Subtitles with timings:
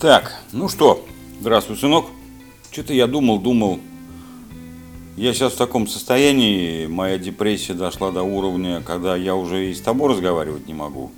[0.00, 1.06] Так, ну что,
[1.40, 2.04] здравствуй, сынок.
[2.70, 3.80] Что-то я думал, думал.
[5.16, 9.80] Я сейчас в таком состоянии, моя депрессия дошла до уровня, когда я уже и с
[9.80, 11.12] тобой разговаривать не могу.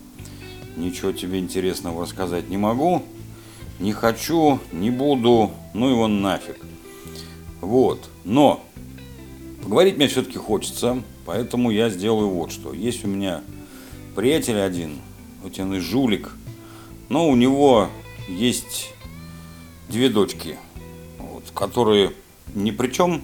[0.77, 3.03] Ничего тебе интересного рассказать не могу.
[3.81, 6.65] Не хочу, не буду, ну его нафиг.
[7.61, 8.63] Вот, но
[9.65, 12.73] поговорить мне все-таки хочется, поэтому я сделаю вот что.
[12.73, 13.41] Есть у меня
[14.15, 15.01] приятель один,
[15.43, 16.31] вот он жулик,
[17.09, 17.89] но у него
[18.29, 18.93] есть
[19.89, 20.57] две дочки,
[21.19, 22.13] вот, которые
[22.55, 23.23] ни при чем,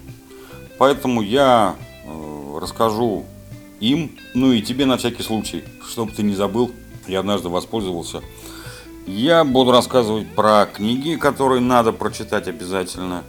[0.79, 3.25] поэтому я э, расскажу
[3.81, 6.73] им, ну и тебе на всякий случай, чтобы ты не забыл,
[7.07, 8.23] я однажды воспользовался.
[9.07, 13.23] Я буду рассказывать про книги, которые надо прочитать обязательно,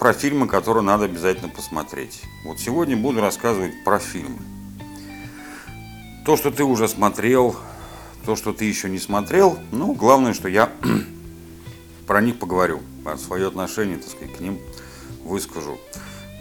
[0.00, 2.22] про фильмы, которые надо обязательно посмотреть.
[2.44, 4.38] Вот сегодня буду рассказывать про фильмы.
[6.26, 7.54] То, что ты уже смотрел,
[8.24, 10.70] то, что ты еще не смотрел, ну, главное, что я
[12.06, 14.58] про них поговорю, а свое отношение, так сказать, к ним
[15.24, 15.78] выскажу.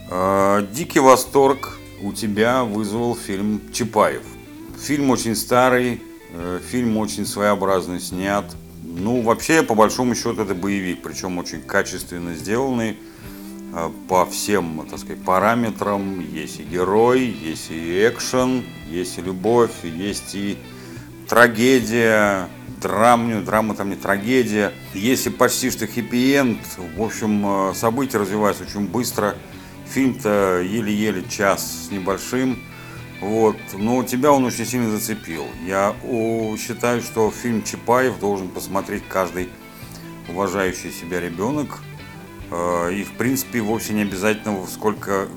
[0.09, 4.23] А, Дикий восторг у тебя вызвал фильм Чапаев.
[4.79, 8.45] Фильм очень старый, э, фильм очень своеобразно снят.
[8.83, 12.97] Ну, вообще, по большому счету, это боевик, причем очень качественно сделанный
[13.73, 16.19] э, по всем, так сказать, параметрам.
[16.19, 20.57] Есть и герой, есть и экшен, есть и любовь, есть и
[21.29, 22.49] трагедия,
[22.81, 24.73] драму, драма там не трагедия.
[24.93, 26.59] Если почти что хэппи-энд,
[26.97, 29.35] в общем, э, события развиваются очень быстро.
[29.87, 32.59] Фильм-то еле-еле час с небольшим.
[33.21, 33.57] Вот.
[33.73, 35.45] Но тебя он очень сильно зацепил.
[35.65, 35.95] Я
[36.57, 39.49] считаю, что фильм Чапаев должен посмотреть каждый
[40.27, 41.79] уважающий себя ребенок.
[42.49, 45.27] Э, и, в принципе, вовсе не обязательно, сколько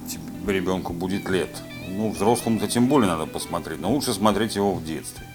[0.46, 1.50] ребенку будет лет.
[1.88, 5.26] Ну, взрослому-то тем более надо посмотреть, но лучше смотреть его в детстве.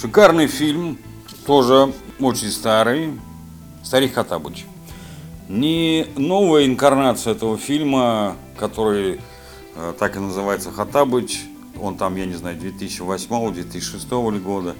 [0.00, 0.96] Шикарный фильм,
[1.44, 3.18] тоже очень старый,
[3.82, 4.64] Старик Хатабыч.
[5.48, 9.20] Не новая инкарнация этого фильма, который
[9.74, 11.40] э, так и называется Хатабыч,
[11.80, 14.76] он там, я не знаю, 2008-2006 года.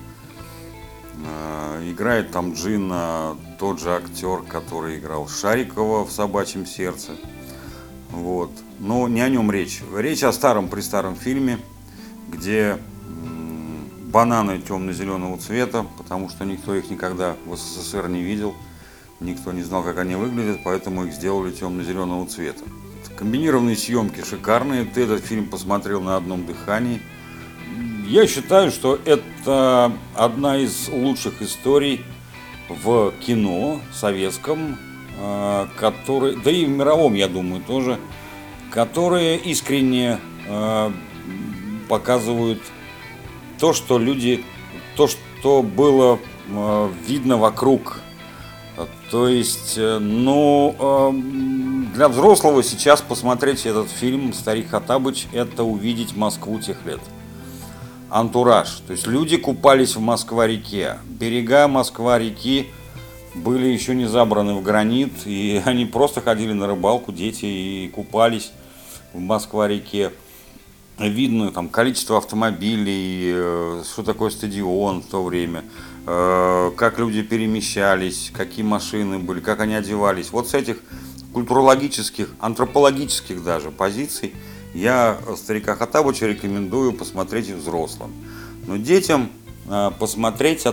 [1.26, 7.16] Э, играет там Джина, тот же актер, который играл Шарикова в «Собачьем сердце».
[8.12, 8.53] Вот.
[8.78, 9.82] Но не о нем речь.
[9.97, 11.59] Речь о старом при старом фильме,
[12.28, 12.78] где
[14.10, 18.54] бананы темно-зеленого цвета, потому что никто их никогда в СССР не видел,
[19.20, 22.64] никто не знал, как они выглядят, поэтому их сделали темно-зеленого цвета.
[23.16, 27.02] Комбинированные съемки шикарные, ты этот фильм посмотрел на одном дыхании.
[28.06, 32.04] Я считаю, что это одна из лучших историй
[32.69, 34.78] в кино советском,
[35.20, 37.98] а, который, да и в мировом, я думаю, тоже,
[38.70, 40.92] которые искренне а,
[41.88, 42.62] показывают
[43.58, 44.44] то, что люди,
[44.96, 48.00] то, что было э, видно вокруг.
[49.10, 56.14] То есть, э, ну, э, для взрослого сейчас посмотреть этот фильм «Старик Хатабыч»– это увидеть
[56.14, 57.00] Москву тех лет.
[58.10, 58.82] Антураж.
[58.86, 60.98] То есть люди купались в Москва-реке.
[61.06, 62.69] Берега Москва-реки
[63.34, 68.52] были еще не забраны в гранит, и они просто ходили на рыбалку, дети, и купались
[69.12, 70.12] в Москва-реке
[71.06, 75.64] видно там количество автомобилей, э, что такое стадион в то время,
[76.06, 80.32] э, как люди перемещались, какие машины были, как они одевались.
[80.32, 80.78] Вот с этих
[81.32, 84.34] культурологических, антропологических даже позиций
[84.75, 88.12] я старика Хатабыча рекомендую посмотреть и взрослым.
[88.66, 89.31] Но детям
[89.69, 90.66] э, посмотреть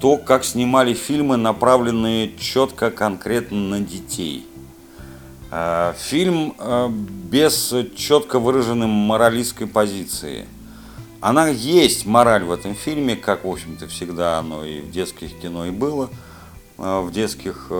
[0.00, 4.46] то, как снимали фильмы, направленные четко, конкретно на детей–
[5.98, 10.46] фильм э, без четко выраженной моралистской позиции.
[11.20, 15.66] Она есть мораль в этом фильме, как, в общем-то, всегда оно и в детских кино
[15.66, 16.08] и было,
[16.78, 17.70] э, в детских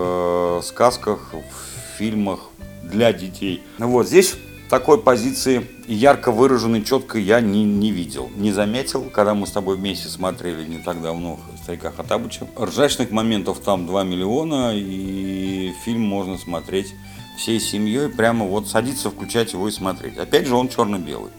[0.63, 2.41] сказках, в фильмах
[2.83, 3.63] для детей.
[3.79, 4.35] Вот здесь
[4.69, 9.77] такой позиции ярко выраженной, четко я не, не видел, не заметил, когда мы с тобой
[9.77, 12.47] вместе смотрели не так давно «Старика Хатабыча».
[12.59, 16.93] Ржачных моментов там 2 миллиона, и фильм можно смотреть
[17.37, 20.17] всей семьей прямо вот садиться, включать его и смотреть.
[20.17, 21.31] Опять же, он черно-белый.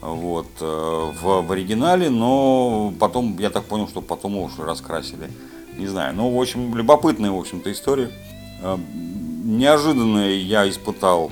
[0.00, 5.30] Вот, э, в, в оригинале, но потом, я так понял, что потом его уже раскрасили.
[5.78, 8.10] Не знаю, ну, в общем, любопытная, в общем-то, история.
[8.62, 8.76] Э,
[9.44, 11.30] неожиданное я испытал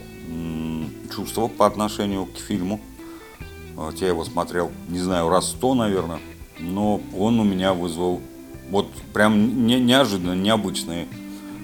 [1.15, 2.81] чувство по отношению к фильму.
[3.75, 6.21] Вот я его смотрел, не знаю, раз сто, наверное,
[6.59, 8.21] но он у меня вызвал
[8.71, 11.09] вот прям не, неожиданно, необычные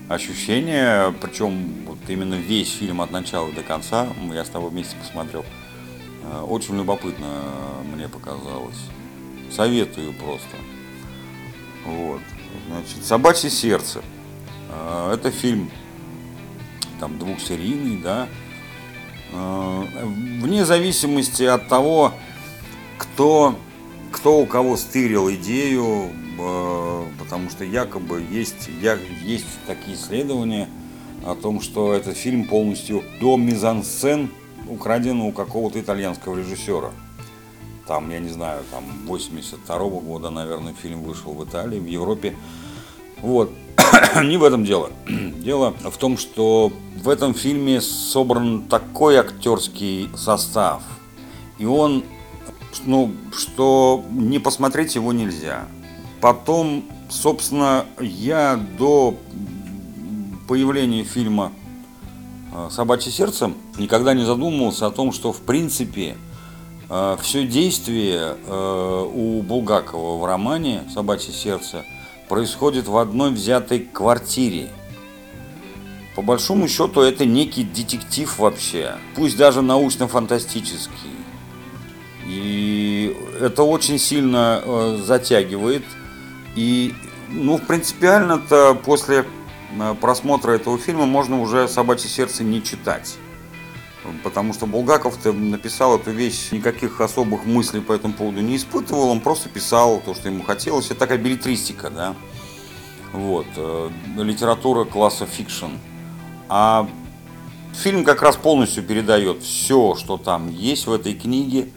[0.08, 5.44] ощущения, причем вот именно весь фильм от начала до конца, я с тобой вместе посмотрел,
[6.24, 7.26] э, очень любопытно
[7.94, 8.78] мне показалось.
[9.50, 10.56] Советую просто.
[11.84, 12.20] Вот.
[12.68, 14.02] Значит, «Собачье сердце».
[14.70, 15.70] Э, это фильм
[17.00, 18.28] там двухсерийный, да.
[19.32, 22.14] Э, вне зависимости от того,
[22.96, 23.58] кто,
[24.12, 28.68] кто у кого стырил идею, э, потому что якобы есть,
[29.24, 30.68] есть такие исследования
[31.24, 34.30] о том, что этот фильм полностью до мизансцен
[34.68, 36.90] украден у какого-то итальянского режиссера.
[37.86, 42.36] Там, я не знаю, там 82 -го года, наверное, фильм вышел в Италии, в Европе.
[43.22, 43.50] Вот.
[44.22, 44.90] Не в этом дело.
[45.08, 46.70] Дело в том, что
[47.02, 50.82] в этом фильме собран такой актерский состав.
[51.58, 52.04] И он,
[52.84, 55.66] ну, что не посмотреть его нельзя.
[56.20, 59.16] Потом, собственно, я до
[60.48, 61.52] появления фильма
[62.52, 66.16] э, «Собачье сердце» никогда не задумывался о том, что в принципе
[66.88, 71.84] э, все действие э, у Булгакова в романе «Собачье сердце»
[72.28, 74.70] происходит в одной взятой квартире.
[76.16, 81.17] По большому счету это некий детектив вообще, пусть даже научно-фантастический.
[82.28, 84.62] И это очень сильно
[85.02, 85.84] затягивает.
[86.54, 86.94] И,
[87.30, 89.24] ну, принципиально-то после
[90.00, 93.16] просмотра этого фильма можно уже «Собачье сердце» не читать.
[94.22, 99.20] Потому что Булгаков-то написал эту вещь, никаких особых мыслей по этому поводу не испытывал, он
[99.20, 100.86] просто писал то, что ему хотелось.
[100.86, 102.14] Это такая беллетристика, да.
[103.12, 103.46] Вот.
[103.56, 105.72] Э, литература класса fiction.
[106.48, 106.88] А
[107.74, 111.68] фильм как раз полностью передает все, что там есть в этой книге.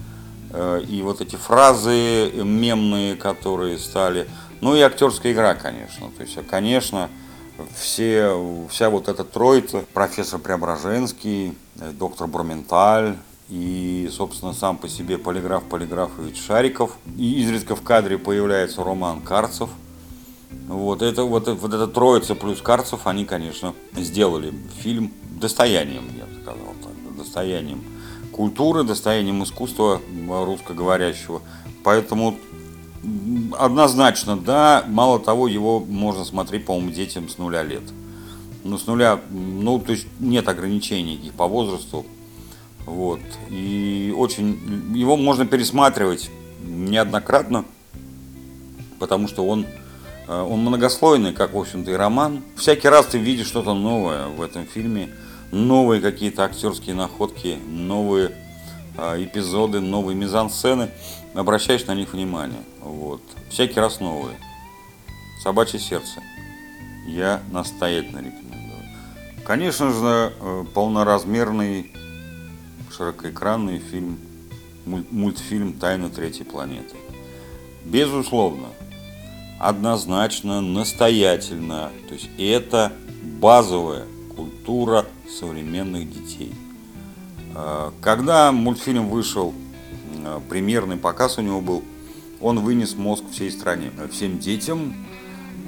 [0.53, 4.27] Э, и вот эти фразы мемные, которые стали.
[4.59, 6.09] Ну и актерская игра, конечно.
[6.17, 7.09] То есть, конечно,
[7.75, 13.17] все, вся вот эта троица, профессор Преображенский, э, доктор Брументаль
[13.49, 16.97] и, собственно, сам по себе полиграф Полиграфович Шариков.
[17.17, 19.69] И изредка в кадре появляется Роман Карцев.
[20.67, 26.41] Вот, это, вот, вот эта троица плюс Карцев, они, конечно, сделали фильм достоянием, я бы
[26.41, 27.81] сказал так, достоянием
[28.41, 31.43] культуры, достоянием искусства русскоговорящего.
[31.83, 32.37] Поэтому
[33.57, 34.83] Однозначно, да.
[34.87, 37.83] Мало того, его можно смотреть, по-моему, детям с нуля лет.
[38.63, 42.03] Ну, с нуля, ну, то есть нет ограничений их по возрасту.
[42.85, 43.19] Вот.
[43.49, 46.31] И очень, его можно пересматривать
[46.63, 47.65] неоднократно,
[48.99, 49.65] потому что он,
[50.27, 52.41] э, он многослойный, как, в общем-то, и роман.
[52.55, 55.09] Всякий раз ты видишь что-то новое в этом фильме,
[55.51, 58.31] новые какие-то актерские находки, новые
[58.97, 60.89] э, эпизоды, новые мизансцены
[61.33, 62.61] обращаешь на них внимание.
[62.81, 63.21] Вот.
[63.49, 64.37] Всякий раз новые.
[65.43, 66.21] Собачье сердце.
[67.07, 68.83] Я настоятельно рекомендую.
[69.45, 71.91] Конечно же, э, полноразмерный
[72.95, 74.19] широкоэкранный фильм,
[74.85, 76.95] мультфильм «Тайна третьей планеты».
[77.85, 78.67] Безусловно,
[79.59, 81.89] однозначно, настоятельно.
[82.07, 82.91] То есть это
[83.39, 84.05] базовая
[84.35, 86.53] культура современных детей.
[87.55, 89.53] Э, когда мультфильм вышел
[90.23, 91.83] Э, премьерный показ у него был,
[92.39, 94.93] он вынес мозг всей стране, всем детям.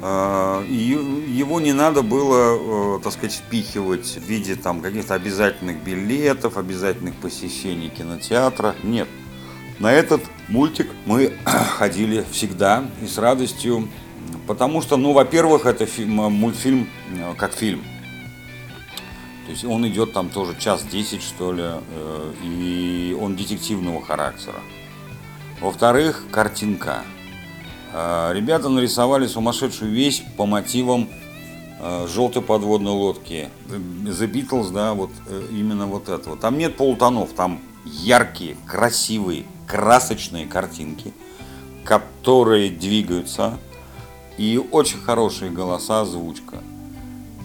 [0.02, 5.84] Э, и его не надо было, э, так сказать, впихивать в виде там каких-то обязательных
[5.84, 8.76] билетов, обязательных посещений кинотеатра.
[8.84, 9.08] Нет.
[9.80, 13.88] На этот мультик мы ходили всегда и с радостью,
[14.46, 16.88] потому что, ну, во-первых, это фильм, мультфильм
[17.38, 17.84] как фильм.
[19.46, 24.60] То есть он идет там тоже час 10, что ли, э, и он детективного характера.
[25.60, 27.04] Во-вторых, картинка.
[27.92, 31.10] Э, ребята нарисовали сумасшедшую вещь по мотивам
[31.80, 33.50] э, желтой подводной лодки.
[33.68, 35.12] The Beatles, да, вот
[35.52, 36.38] именно вот этого.
[36.38, 41.14] Там нет полутонов, там яркие, красивые, красочные картинки,
[41.84, 43.60] которые двигаются,
[44.38, 46.60] и очень хорошие голоса, озвучка.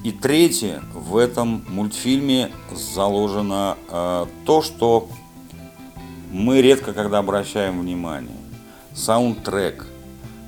[0.04, 5.08] И третье, в этом мультфильме заложено э, то, что
[6.30, 8.36] мы редко когда обращаем внимание.
[8.94, 9.86] Саундтрек.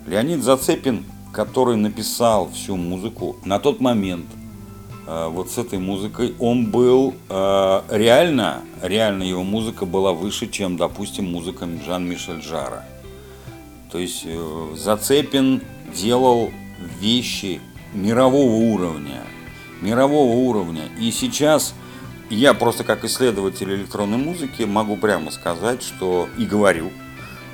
[0.06, 4.26] Леонид Зацепин, который написал всю музыку, на тот момент
[5.06, 10.76] э, вот с этой музыкой, он был э, реально, реально его музыка была выше, чем,
[10.76, 12.84] допустим, музыка Жан-Мишель Жара.
[13.90, 16.50] То есть э, Зацепин делал
[17.00, 17.60] вещи
[17.92, 19.22] мирового уровня
[19.80, 20.88] мирового уровня.
[20.98, 21.74] И сейчас
[22.28, 26.92] я просто как исследователь электронной музыки могу прямо сказать, что и говорю,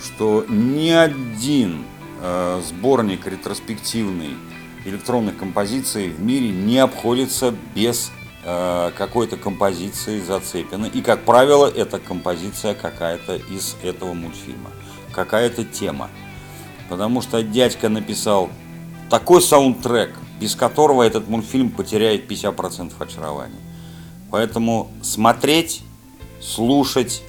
[0.04, 1.85] что ни один
[2.21, 4.37] э, сборник ретроспективный
[4.85, 8.12] электронных композиций в мире не обходится без
[8.45, 10.87] э, какой-то композиции Зацепина.
[10.87, 14.71] И, как правило, эта композиция какая-то из этого мультфильма,
[15.12, 16.11] какая-то тема.
[16.88, 18.50] Потому что дядька написал
[19.09, 23.61] такой саундтрек– без которого этот мультфильм потеряет 50% очарования.
[24.31, 25.83] Поэтому смотреть,
[26.40, 27.23] слушать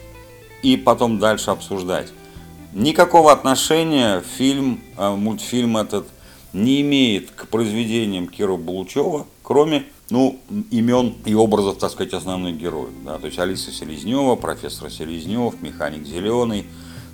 [0.63, 2.11] и потом дальше обсуждать.
[2.73, 6.07] Никакого отношения фильм, э, мультфильм этот
[6.53, 10.39] не имеет к произведениям Кира Булучева, кроме ну,
[10.71, 12.91] имен и образов, так сказать, основных героев.
[13.05, 13.17] Да?
[13.17, 16.65] То есть Алиса Селезнева, профессор Селезнев, механик Зеленый,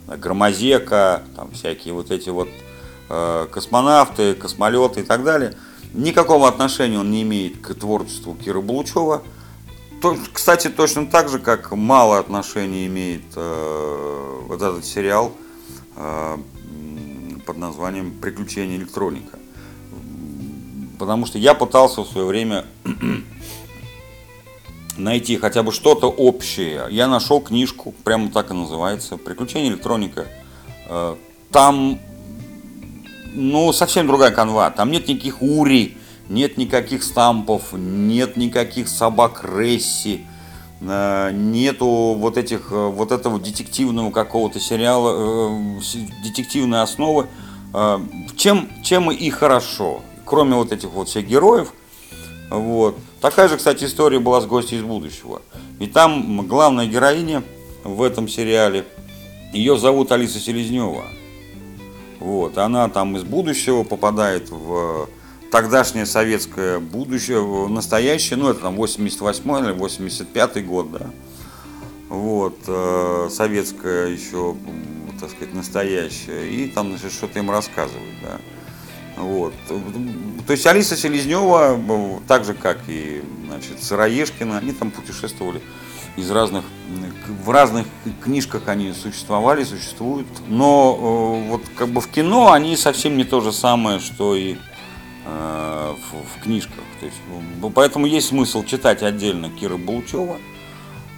[0.07, 2.49] Громозека, там всякие вот эти вот
[3.09, 5.55] э, космонавты, космолеты и так далее.
[5.93, 9.21] Никакого отношения он не имеет к творчеству Кира Булучева.
[10.01, 15.31] То, кстати, точно так же, как мало отношения имеет э, вот этот сериал
[15.95, 16.37] э,
[17.45, 19.37] под названием «Приключения электроника».
[20.97, 22.65] Потому что я пытался в свое время
[24.97, 26.87] найти хотя бы что-то общее.
[26.89, 30.25] Я нашел книжку, прямо так и называется, «Приключения электроника».
[30.89, 31.15] Э,
[31.51, 31.99] там,
[33.33, 34.69] ну, совсем другая канва.
[34.71, 35.97] Там нет никаких ури,
[36.29, 40.25] нет никаких стампов, нет никаких собак Ресси,
[40.81, 45.79] э, нету вот этих, э, вот этого детективного какого-то сериала,
[46.23, 47.27] детективной основы.
[48.35, 51.73] Чем, чем и хорошо, кроме вот этих вот всех героев,
[52.51, 55.41] вот, Такая же, кстати, история была с гостей из будущего.
[55.79, 57.41] И там главная героиня
[57.85, 58.83] в этом сериале,
[59.53, 61.05] ее зовут Алиса Селезнева.
[62.23, 65.09] Вот, она там из будущего попадает в
[65.51, 71.09] тогдашнее советское будущее, в настоящее, ну это там 88 или 85 год, да.
[72.07, 74.55] Вот, э, советское еще,
[75.19, 76.49] так сказать, настоящее.
[76.49, 79.21] И там, что-то им рассказывают, да.
[79.21, 79.53] Вот.
[80.47, 81.77] То есть Алиса Селезнева,
[82.25, 85.61] так же как и значит, Сыроежкина, они там путешествовали
[86.15, 86.63] из разных,
[87.43, 87.87] в разных
[88.23, 90.97] книжках они существовали, существуют, но
[91.45, 94.57] э, вот как бы в кино они совсем не то же самое, что и
[95.25, 96.83] э, в, в книжках.
[96.99, 97.17] То есть,
[97.73, 100.37] поэтому есть смысл читать отдельно Кира Булчева,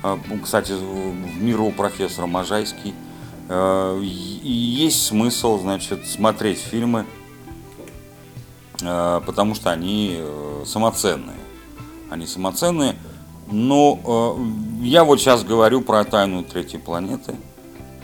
[0.04, 2.94] э, кстати, в миру профессора Можайский,
[3.50, 7.06] э, и есть смысл, значит, смотреть фильмы
[8.82, 11.38] Э, потому что они э, самоценные.
[12.10, 12.96] Они самоценные.
[13.48, 14.38] Но
[14.82, 17.36] э, я вот сейчас говорю про тайну третьей планеты.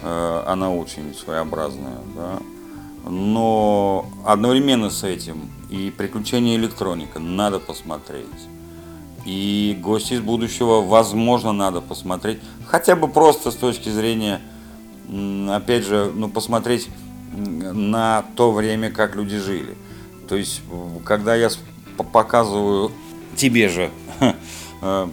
[0.03, 2.39] Она очень своеобразная, да.
[3.07, 8.25] Но одновременно с этим и приключения электроника надо посмотреть.
[9.25, 12.39] И гости из будущего, возможно, надо посмотреть.
[12.65, 14.41] Хотя бы просто с точки зрения,
[15.49, 16.89] опять же, ну, посмотреть
[17.31, 19.77] на то время, как люди жили.
[20.27, 20.61] То есть,
[21.05, 21.49] когда я
[22.11, 22.91] показываю
[23.35, 24.33] тебе же э,
[24.81, 25.07] э,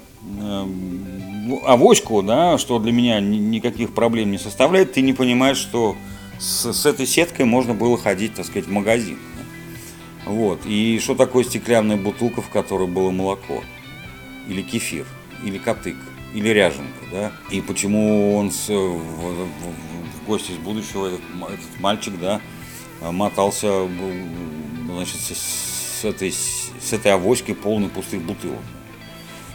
[1.64, 5.96] авоську, да, что для меня никаких проблем не составляет, ты не понимаешь, что
[6.38, 9.18] с, с этой сеткой можно было ходить, так сказать, в магазин.
[10.26, 10.60] Вот.
[10.66, 13.62] И что такое стеклянная бутылка, в которой было молоко?
[14.48, 15.06] Или кефир?
[15.44, 15.96] Или котык?
[16.34, 17.32] Или ряженка, да?
[17.50, 22.40] И почему он с, в, в, в гости из будущего, этот, этот мальчик, да,
[23.00, 23.88] мотался
[24.86, 28.60] значит, с, этой, с этой авоськой полной пустых бутылок.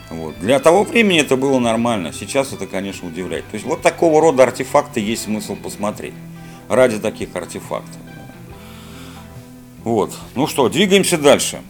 [0.10, 0.38] Вот.
[0.40, 3.46] Для того времени это было нормально, сейчас это, конечно, удивляет.
[3.50, 6.14] То есть вот такого рода артефакты есть смысл посмотреть.
[6.70, 7.98] Ради таких артефактов.
[9.84, 10.14] Вот.
[10.36, 11.62] Ну что, двигаемся дальше.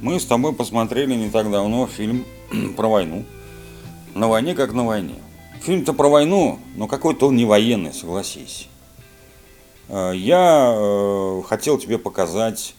[0.00, 2.24] Мы с тобой посмотрели не так давно фильм
[2.76, 3.24] про войну.
[4.14, 5.14] На войне как на войне.
[5.62, 8.68] Фильм-то про войну, но какой-то он не военный, согласись.
[9.88, 12.74] Э, я э, хотел тебе показать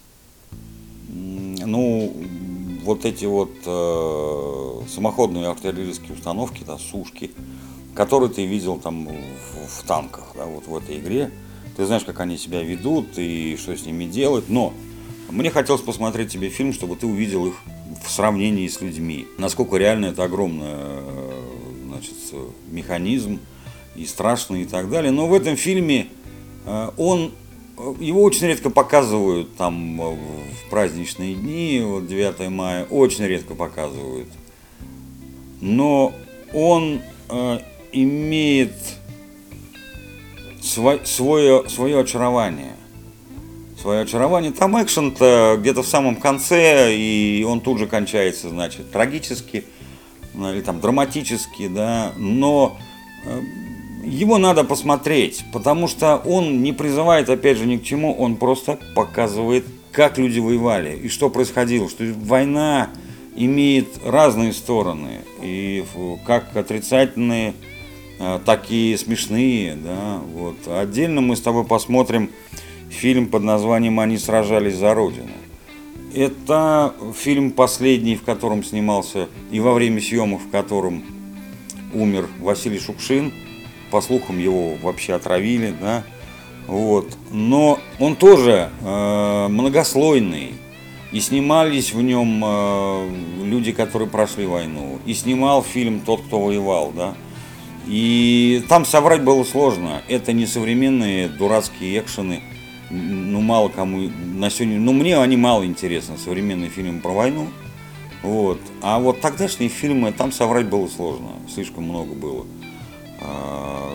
[1.09, 2.13] ну,
[2.87, 7.31] вот эти вот э, самоходные артиллерийские установки, да, сушки,
[7.93, 11.29] которые ты видел там в, в танках, да, вот в этой игре.
[11.75, 14.73] Ты знаешь, как они себя ведут и что с ними делать, но
[15.29, 17.55] мне хотелось посмотреть тебе фильм, чтобы ты увидел их
[18.05, 19.27] в сравнении с людьми.
[19.37, 21.41] Насколько реально это огромный э,
[21.87, 22.15] значит,
[22.71, 23.41] механизм
[23.97, 25.11] и страшный и так далее.
[25.11, 26.07] Но в этом фильме
[26.65, 27.33] э, он
[27.99, 34.29] его очень редко показывают там э, в праздничные дни, вот 9 мая, очень редко показывают.
[35.61, 36.13] Но
[36.53, 37.59] он э,
[37.91, 38.73] имеет
[40.61, 42.73] свой, свое, свое очарование.
[43.79, 44.51] Свое очарование.
[44.51, 49.65] Там экшен-то где-то в самом конце, и он тут же кончается, значит, трагически,
[50.33, 52.77] ну, или там драматически, да, но
[53.25, 53.41] э,
[54.07, 58.79] его надо посмотреть, потому что он не призывает, опять же, ни к чему, он просто
[58.95, 62.89] показывает, как люди воевали и что происходило, что война
[63.35, 65.83] имеет разные стороны, и
[66.25, 67.53] как отрицательные,
[68.19, 70.55] а, так и смешные, да, вот.
[70.67, 72.31] Отдельно мы с тобой посмотрим
[72.89, 75.31] фильм под названием «Они сражались за Родину».
[76.15, 81.03] Это фильм последний, в котором снимался и во время съемок, в котором
[81.93, 83.33] умер Василий Шукшин.
[83.91, 86.03] По слухам, его вообще отравили, да.
[86.67, 87.17] Вот.
[87.31, 90.53] Но он тоже э, многослойный.
[91.13, 93.09] И снимались в нем э,
[93.43, 94.99] люди, которые прошли войну.
[95.05, 97.15] И снимал фильм «Тот, кто воевал», да.
[97.87, 100.01] И там соврать было сложно.
[100.09, 102.41] Это не современные дурацкие экшены.
[102.89, 104.79] Ну, мало кому на сегодня...
[104.79, 107.47] Ну, мне они мало интересны, современные фильмы про войну.
[108.23, 108.59] Вот.
[108.81, 111.29] А вот тогдашние фильмы, там соврать было сложно.
[111.53, 112.45] Слишком много было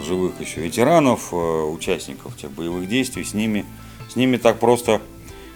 [0.02, 3.24] живых еще ветеранов, э, участников тех боевых действий.
[3.24, 3.64] С ними,
[4.08, 5.00] с ними так просто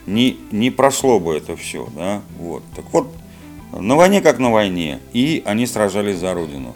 [0.07, 1.89] не, не прошло бы это все.
[1.95, 2.23] Да?
[2.39, 2.63] Вот.
[2.75, 3.09] Так вот,
[3.73, 5.01] на войне как на войне.
[5.13, 6.75] И они сражались за Родину.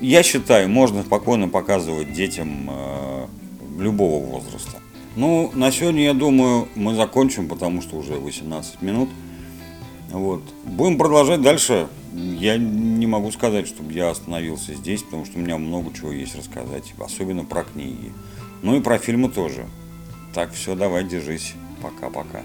[0.00, 3.26] Я считаю, можно спокойно показывать детям э,
[3.78, 4.78] любого возраста.
[5.16, 9.08] Ну, на сегодня, я думаю, мы закончим, потому что уже 18 минут.
[10.10, 10.42] Вот.
[10.64, 11.88] Будем продолжать дальше.
[12.14, 16.36] Я не могу сказать, чтобы я остановился здесь, потому что у меня много чего есть
[16.36, 18.12] рассказать, особенно про книги.
[18.62, 19.66] Ну и про фильмы тоже.
[20.34, 21.54] Так, все, давай, держись.
[21.82, 22.42] Пока-пока.